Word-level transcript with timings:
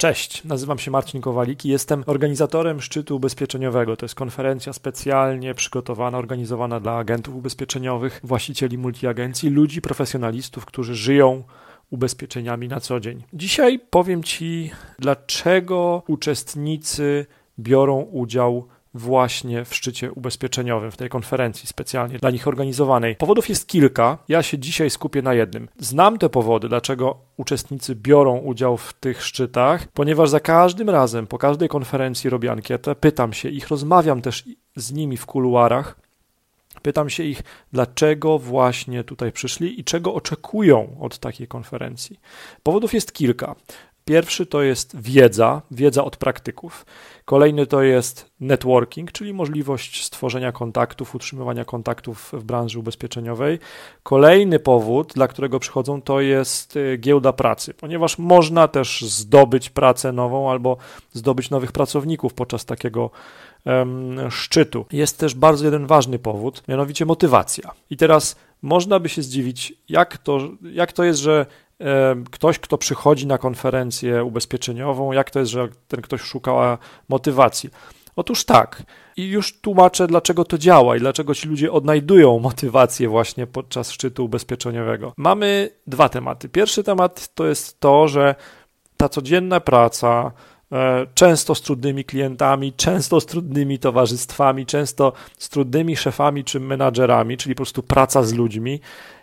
Cześć, 0.00 0.44
nazywam 0.44 0.78
się 0.78 0.90
Marcin 0.90 1.20
Kowalik 1.20 1.64
i 1.64 1.68
jestem 1.68 2.04
organizatorem 2.06 2.80
szczytu 2.80 3.16
ubezpieczeniowego. 3.16 3.96
To 3.96 4.04
jest 4.04 4.14
konferencja 4.14 4.72
specjalnie 4.72 5.54
przygotowana, 5.54 6.18
organizowana 6.18 6.80
dla 6.80 6.96
agentów 6.96 7.34
ubezpieczeniowych, 7.34 8.20
właścicieli 8.24 8.78
multiagencji, 8.78 9.50
ludzi, 9.50 9.82
profesjonalistów, 9.82 10.66
którzy 10.66 10.94
żyją 10.94 11.42
ubezpieczeniami 11.90 12.68
na 12.68 12.80
co 12.80 13.00
dzień. 13.00 13.22
Dzisiaj 13.32 13.80
powiem 13.90 14.22
Ci, 14.22 14.70
dlaczego 14.98 16.02
uczestnicy 16.06 17.26
biorą 17.58 18.00
udział 18.00 18.68
właśnie 18.94 19.64
w 19.64 19.74
szczycie 19.74 20.12
ubezpieczeniowym, 20.12 20.90
w 20.90 20.96
tej 20.96 21.08
konferencji 21.08 21.66
specjalnie 21.66 22.18
dla 22.18 22.30
nich 22.30 22.48
organizowanej. 22.48 23.16
Powodów 23.16 23.48
jest 23.48 23.68
kilka, 23.68 24.18
ja 24.28 24.42
się 24.42 24.58
dzisiaj 24.58 24.90
skupię 24.90 25.22
na 25.22 25.34
jednym. 25.34 25.68
Znam 25.78 26.18
te 26.18 26.28
powody, 26.28 26.68
dlaczego 26.68 27.18
uczestnicy 27.36 27.94
biorą 27.94 28.38
udział 28.38 28.76
w 28.76 28.92
tych 28.92 29.24
szczytach, 29.24 29.88
ponieważ 29.88 30.30
za 30.30 30.40
każdym 30.40 30.90
razem, 30.90 31.26
po 31.26 31.38
każdej 31.38 31.68
konferencji 31.68 32.30
robię 32.30 32.52
ankietę, 32.52 32.94
pytam 32.94 33.32
się 33.32 33.48
ich, 33.48 33.68
rozmawiam 33.68 34.22
też 34.22 34.44
z 34.76 34.92
nimi 34.92 35.16
w 35.16 35.26
kuluarach, 35.26 35.96
Pytam 36.82 37.10
się 37.10 37.22
ich, 37.22 37.42
dlaczego 37.72 38.38
właśnie 38.38 39.04
tutaj 39.04 39.32
przyszli 39.32 39.80
i 39.80 39.84
czego 39.84 40.14
oczekują 40.14 40.96
od 41.00 41.18
takiej 41.18 41.48
konferencji. 41.48 42.20
Powodów 42.62 42.94
jest 42.94 43.12
kilka. 43.12 43.54
Pierwszy 44.08 44.46
to 44.46 44.62
jest 44.62 45.00
wiedza, 45.00 45.62
wiedza 45.70 46.04
od 46.04 46.16
praktyków. 46.16 46.86
Kolejny 47.24 47.66
to 47.66 47.82
jest 47.82 48.30
networking, 48.40 49.12
czyli 49.12 49.34
możliwość 49.34 50.04
stworzenia 50.04 50.52
kontaktów, 50.52 51.14
utrzymywania 51.14 51.64
kontaktów 51.64 52.32
w 52.32 52.44
branży 52.44 52.78
ubezpieczeniowej. 52.78 53.58
Kolejny 54.02 54.58
powód, 54.58 55.12
dla 55.14 55.28
którego 55.28 55.60
przychodzą, 55.60 56.02
to 56.02 56.20
jest 56.20 56.76
y, 56.76 56.96
giełda 57.00 57.32
pracy, 57.32 57.74
ponieważ 57.74 58.18
można 58.18 58.68
też 58.68 59.00
zdobyć 59.02 59.70
pracę 59.70 60.12
nową 60.12 60.50
albo 60.50 60.76
zdobyć 61.12 61.50
nowych 61.50 61.72
pracowników 61.72 62.34
podczas 62.34 62.64
takiego 62.64 63.10
um, 63.64 64.30
szczytu. 64.30 64.86
Jest 64.92 65.18
też 65.18 65.34
bardzo 65.34 65.64
jeden 65.64 65.86
ważny 65.86 66.18
powód, 66.18 66.62
mianowicie 66.68 67.06
motywacja. 67.06 67.70
I 67.90 67.96
teraz 67.96 68.36
można 68.62 69.00
by 69.00 69.08
się 69.08 69.22
zdziwić, 69.22 69.74
jak 69.88 70.18
to, 70.18 70.38
jak 70.72 70.92
to 70.92 71.04
jest, 71.04 71.20
że 71.20 71.46
ktoś, 72.30 72.58
kto 72.58 72.78
przychodzi 72.78 73.26
na 73.26 73.38
konferencję 73.38 74.24
ubezpieczeniową, 74.24 75.12
jak 75.12 75.30
to 75.30 75.38
jest, 75.38 75.50
że 75.50 75.68
ten 75.88 76.02
ktoś 76.02 76.20
szuka 76.20 76.78
motywacji. 77.08 77.70
Otóż 78.16 78.44
tak. 78.44 78.82
I 79.16 79.28
już 79.28 79.60
tłumaczę, 79.60 80.06
dlaczego 80.06 80.44
to 80.44 80.58
działa 80.58 80.96
i 80.96 81.00
dlaczego 81.00 81.34
ci 81.34 81.48
ludzie 81.48 81.72
odnajdują 81.72 82.38
motywację 82.38 83.08
właśnie 83.08 83.46
podczas 83.46 83.90
szczytu 83.90 84.24
ubezpieczeniowego. 84.24 85.12
Mamy 85.16 85.70
dwa 85.86 86.08
tematy. 86.08 86.48
Pierwszy 86.48 86.84
temat 86.84 87.34
to 87.34 87.46
jest 87.46 87.80
to, 87.80 88.08
że 88.08 88.34
ta 88.96 89.08
codzienna 89.08 89.60
praca, 89.60 90.32
e, 90.72 91.06
często 91.14 91.54
z 91.54 91.62
trudnymi 91.62 92.04
klientami, 92.04 92.72
często 92.72 93.20
z 93.20 93.26
trudnymi 93.26 93.78
towarzystwami, 93.78 94.66
często 94.66 95.12
z 95.38 95.48
trudnymi 95.48 95.96
szefami 95.96 96.44
czy 96.44 96.60
menadżerami, 96.60 97.36
czyli 97.36 97.54
po 97.54 97.62
prostu 97.62 97.82
praca 97.82 98.22
z 98.22 98.34
ludźmi, 98.34 98.80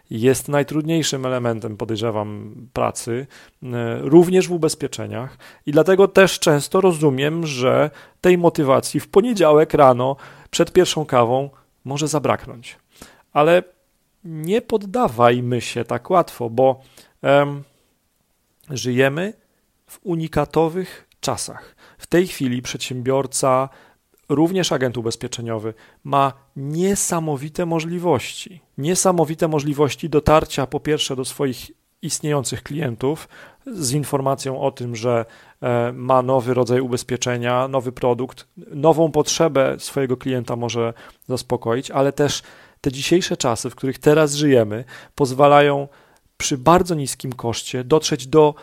jest 0.09 0.48
najtrudniejszym 0.48 1.25
elementem, 1.25 1.78
podejrzewam, 1.78 2.56
pracy, 2.73 3.28
e, 3.64 3.67
również 4.02 4.47
w 4.47 4.52
ubezpieczeniach. 4.52 5.38
I 5.66 5.72
dlatego 5.72 6.08
też 6.08 6.39
często 6.39 6.81
rozumiem, 6.81 7.47
że 7.47 7.92
tej 8.22 8.38
motywacji 8.38 9.00
w 9.00 9.08
poniedziałek 9.08 9.73
rano 9.73 10.16
przed 10.52 10.72
pierwszą 10.72 11.06
kawą 11.06 11.50
może 11.86 12.08
zabraknąć. 12.08 12.78
Ale 13.34 13.64
nie 14.23 14.62
poddawajmy 14.62 15.62
się 15.62 15.86
tak 15.86 16.09
łatwo, 16.09 16.50
bo 16.50 16.81
um, 17.22 17.64
żyjemy 18.69 19.34
w 19.88 20.00
unikatowych 20.03 21.08
czasach. 21.19 21.75
W 21.97 22.08
tej 22.08 22.28
chwili 22.28 22.62
przedsiębiorca 22.62 23.69
również 24.30 24.72
agent 24.72 24.98
ubezpieczeniowy 24.98 25.73
ma 26.04 26.34
niesamowite 26.56 27.66
możliwości. 27.66 28.62
Niesamowite 28.78 29.47
możliwości 29.47 30.09
dotarcia 30.09 30.68
po 30.68 30.80
pierwsze 30.80 31.16
do 31.16 31.25
swoich 31.25 31.72
istniejących 32.02 32.63
klientów 32.63 33.28
z 33.66 33.91
informacją 33.91 34.62
o 34.62 34.72
tym, 34.72 34.96
że 34.96 35.25
e, 35.62 35.91
ma 35.94 36.22
nowy 36.22 36.53
rodzaj 36.53 36.81
ubezpieczenia, 36.81 37.68
nowy 37.68 37.91
produkt, 37.91 38.47
nową 38.58 39.12
potrzebę 39.12 39.75
swojego 39.80 40.18
klienta 40.18 40.56
może 40.56 40.94
zaspokoić, 41.28 41.92
ale 41.92 42.13
też 42.13 42.44
te 42.81 42.92
dzisiejsze 42.92 43.38
czasy, 43.38 43.69
w 43.69 43.75
których 43.75 44.00
teraz 44.00 44.34
żyjemy, 44.34 44.84
pozwalają 45.16 45.88
przy 46.38 46.57
bardzo 46.57 46.96
niskim 46.96 47.34
koszcie 47.34 47.84
dotrzeć 47.84 48.28
do 48.28 48.56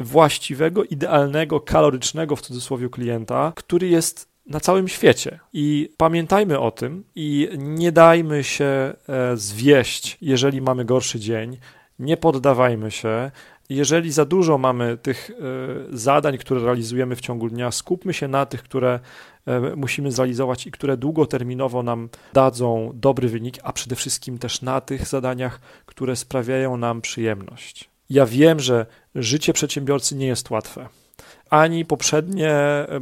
właściwego, 0.00 0.84
idealnego, 0.84 1.60
kalorycznego 1.60 2.36
w 2.36 2.40
cudzysłowie 2.40 2.88
klienta, 2.88 3.52
który 3.56 3.88
jest 3.88 4.33
na 4.46 4.60
całym 4.60 4.88
świecie. 4.88 5.40
I 5.52 5.90
pamiętajmy 5.96 6.58
o 6.58 6.70
tym 6.70 7.04
i 7.14 7.48
nie 7.58 7.92
dajmy 7.92 8.44
się 8.44 8.64
e, 8.64 8.94
zwieść, 9.36 10.18
jeżeli 10.20 10.62
mamy 10.62 10.84
gorszy 10.84 11.20
dzień. 11.20 11.58
Nie 11.98 12.16
poddawajmy 12.16 12.90
się. 12.90 13.30
Jeżeli 13.68 14.12
za 14.12 14.24
dużo 14.24 14.58
mamy 14.58 14.96
tych 14.96 15.30
e, 15.30 15.34
zadań, 15.96 16.38
które 16.38 16.60
realizujemy 16.60 17.16
w 17.16 17.20
ciągu 17.20 17.48
dnia, 17.48 17.70
skupmy 17.70 18.14
się 18.14 18.28
na 18.28 18.46
tych, 18.46 18.62
które 18.62 19.00
e, 19.46 19.76
musimy 19.76 20.12
zrealizować 20.12 20.66
i 20.66 20.70
które 20.70 20.96
długoterminowo 20.96 21.82
nam 21.82 22.08
dadzą 22.32 22.90
dobry 22.94 23.28
wynik, 23.28 23.58
a 23.62 23.72
przede 23.72 23.96
wszystkim 23.96 24.38
też 24.38 24.62
na 24.62 24.80
tych 24.80 25.06
zadaniach, 25.06 25.60
które 25.86 26.16
sprawiają 26.16 26.76
nam 26.76 27.00
przyjemność. 27.00 27.90
Ja 28.10 28.26
wiem, 28.26 28.60
że 28.60 28.86
życie 29.14 29.52
przedsiębiorcy 29.52 30.16
nie 30.16 30.26
jest 30.26 30.50
łatwe 30.50 30.88
ani 31.50 31.84
poprzednie 31.84 32.56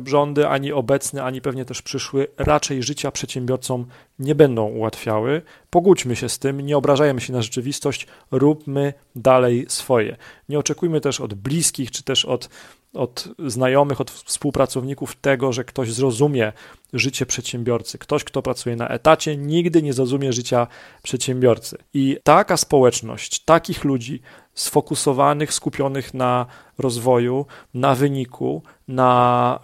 rządy, 0.06 0.49
ani 0.49 0.73
obecny, 0.73 1.23
ani 1.23 1.41
pewnie 1.41 1.65
też 1.65 1.83
przyszły 1.83 2.27
raczej 2.39 2.83
życia 2.83 3.11
przedsiębiorcom 3.11 3.87
nie 4.19 4.34
będą 4.34 4.65
ułatwiały. 4.65 5.43
Pogódźmy 5.71 6.17
się 6.17 6.28
z 6.28 6.39
tym, 6.39 6.61
nie 6.61 6.77
obrażajmy 6.77 7.21
się 7.21 7.33
na 7.33 7.43
rzeczywistość, 7.43 8.06
róbmy 8.31 8.95
dalej 9.17 9.67
swoje. 9.69 10.17
Nie 10.49 10.59
oczekujmy 10.59 11.00
też 11.00 11.21
od 11.21 11.34
bliskich, 11.34 11.91
czy 11.91 12.03
też 12.03 12.25
od, 12.25 12.49
od 12.95 13.28
znajomych, 13.47 14.00
od 14.00 14.11
współpracowników 14.11 15.17
tego, 15.17 15.53
że 15.53 15.65
ktoś 15.65 15.93
zrozumie 15.93 16.53
życie 16.93 17.27
przedsiębiorcy. 17.27 17.99
Ktoś, 17.99 18.25
kto 18.25 18.43
pracuje 18.43 18.77
na 18.77 18.89
etacie, 18.89 19.37
nigdy 19.37 19.83
nie 19.83 19.93
zrozumie 19.93 20.33
życia 20.33 20.67
przedsiębiorcy. 21.03 21.79
I 21.94 22.19
taka 22.25 22.56
społeczność, 22.56 23.44
takich 23.44 23.84
ludzi 23.84 24.23
sfokusowanych, 24.55 25.53
skupionych 25.53 26.15
na 26.15 26.47
rozwoju, 26.79 27.47
na 27.75 27.95
wyniku, 27.95 28.63
na 28.89 29.61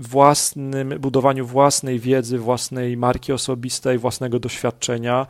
własnym 0.00 0.88
budowaniu 0.98 1.46
własnej 1.46 1.98
wiedzy, 1.98 2.38
własnej 2.38 2.96
marki 2.96 3.32
osobistej, 3.32 3.98
własnego 3.98 4.38
doświadczenia, 4.38 5.26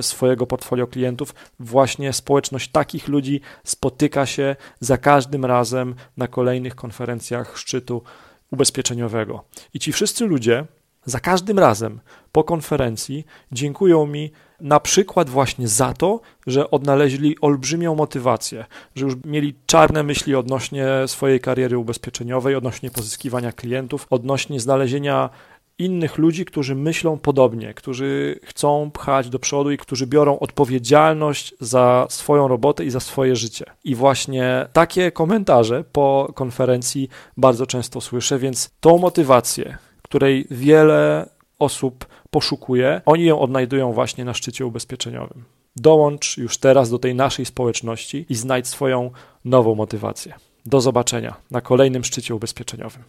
swojego 0.00 0.46
portfolio 0.46 0.86
klientów. 0.86 1.34
Właśnie 1.60 2.12
społeczność 2.12 2.68
takich 2.70 3.08
ludzi 3.08 3.40
spotyka 3.64 4.26
się 4.26 4.56
za 4.80 4.98
każdym 4.98 5.44
razem 5.44 5.94
na 6.16 6.28
kolejnych 6.28 6.74
konferencjach 6.74 7.58
szczytu 7.58 8.02
ubezpieczeniowego. 8.50 9.44
I 9.74 9.78
ci 9.78 9.92
wszyscy 9.92 10.26
ludzie 10.26 10.64
za 11.06 11.20
każdym 11.20 11.58
razem 11.58 12.00
po 12.32 12.44
konferencji 12.44 13.26
dziękują 13.52 14.06
mi 14.06 14.30
na 14.60 14.80
przykład 14.80 15.30
właśnie 15.30 15.68
za 15.68 15.94
to, 15.94 16.20
że 16.46 16.70
odnaleźli 16.70 17.40
olbrzymią 17.40 17.94
motywację, 17.94 18.64
że 18.94 19.04
już 19.04 19.14
mieli 19.24 19.54
czarne 19.66 20.02
myśli 20.02 20.34
odnośnie 20.34 20.86
swojej 21.06 21.40
kariery 21.40 21.78
ubezpieczeniowej, 21.78 22.54
odnośnie 22.54 22.90
pozyskiwania 22.90 23.52
klientów, 23.52 24.06
odnośnie 24.10 24.60
znalezienia 24.60 25.30
innych 25.78 26.18
ludzi, 26.18 26.44
którzy 26.44 26.74
myślą 26.74 27.18
podobnie, 27.18 27.74
którzy 27.74 28.40
chcą 28.44 28.90
pchać 28.90 29.28
do 29.28 29.38
przodu 29.38 29.70
i 29.70 29.78
którzy 29.78 30.06
biorą 30.06 30.38
odpowiedzialność 30.38 31.54
za 31.60 32.06
swoją 32.10 32.48
robotę 32.48 32.84
i 32.84 32.90
za 32.90 33.00
swoje 33.00 33.36
życie. 33.36 33.64
I 33.84 33.94
właśnie 33.94 34.66
takie 34.72 35.12
komentarze 35.12 35.84
po 35.92 36.32
konferencji 36.34 37.08
bardzo 37.36 37.66
często 37.66 38.00
słyszę, 38.00 38.38
więc 38.38 38.70
tą 38.80 38.98
motywację, 38.98 39.78
której 40.06 40.46
wiele 40.50 41.28
osób 41.58 42.06
poszukuje, 42.30 43.00
oni 43.06 43.24
ją 43.24 43.40
odnajdują 43.40 43.92
właśnie 43.92 44.24
na 44.24 44.34
szczycie 44.34 44.66
ubezpieczeniowym. 44.66 45.44
Dołącz 45.76 46.36
już 46.38 46.58
teraz 46.58 46.90
do 46.90 46.98
tej 46.98 47.14
naszej 47.14 47.46
społeczności 47.46 48.26
i 48.28 48.34
znajdź 48.34 48.66
swoją 48.66 49.10
nową 49.44 49.74
motywację. 49.74 50.34
Do 50.66 50.80
zobaczenia 50.80 51.34
na 51.50 51.60
kolejnym 51.60 52.04
szczycie 52.04 52.34
ubezpieczeniowym. 52.34 53.02